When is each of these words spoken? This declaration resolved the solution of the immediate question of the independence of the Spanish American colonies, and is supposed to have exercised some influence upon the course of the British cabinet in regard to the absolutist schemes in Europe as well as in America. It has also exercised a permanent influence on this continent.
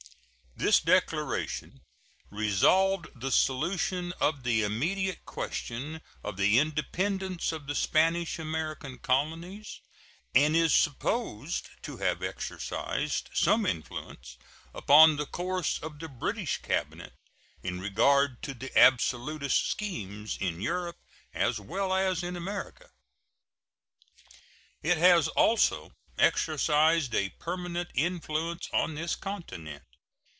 This 0.57 0.81
declaration 0.81 1.81
resolved 2.29 3.07
the 3.19 3.31
solution 3.31 4.13
of 4.19 4.43
the 4.43 4.61
immediate 4.61 5.25
question 5.25 6.01
of 6.23 6.37
the 6.37 6.59
independence 6.59 7.51
of 7.51 7.65
the 7.65 7.73
Spanish 7.73 8.37
American 8.37 8.99
colonies, 8.99 9.81
and 10.35 10.55
is 10.55 10.71
supposed 10.75 11.69
to 11.81 11.97
have 11.97 12.21
exercised 12.21 13.29
some 13.33 13.65
influence 13.65 14.37
upon 14.71 15.15
the 15.15 15.25
course 15.25 15.79
of 15.79 15.97
the 15.97 16.09
British 16.09 16.57
cabinet 16.57 17.13
in 17.63 17.79
regard 17.79 18.43
to 18.43 18.53
the 18.53 18.77
absolutist 18.77 19.65
schemes 19.71 20.37
in 20.37 20.61
Europe 20.61 20.99
as 21.33 21.59
well 21.59 21.91
as 21.91 22.21
in 22.21 22.35
America. 22.35 22.91
It 24.83 24.97
has 24.99 25.27
also 25.29 25.95
exercised 26.19 27.15
a 27.15 27.29
permanent 27.39 27.89
influence 27.95 28.69
on 28.71 28.93
this 28.93 29.15
continent. 29.15 29.81